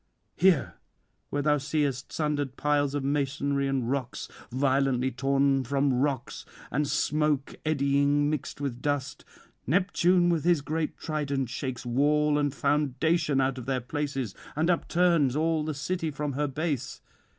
[0.35, 0.77] Here,
[1.29, 7.53] where thou seest sundered piles of masonry and rocks violently torn from rocks, and smoke
[7.63, 9.23] eddying mixed with dust,
[9.67, 15.35] Neptune with his great trident shakes wall and foundation out of their places, and upturns
[15.35, 16.99] all the city from her base.